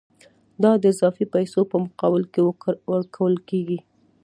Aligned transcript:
دا 0.63 0.71
د 0.81 0.83
اضافي 0.93 1.25
پیسو 1.35 1.59
په 1.71 1.77
مقابل 1.85 2.23
کې 2.33 2.41
ورکول 2.93 3.35
کېږي 3.49 3.79